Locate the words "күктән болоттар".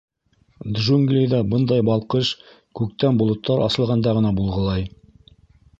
2.81-3.63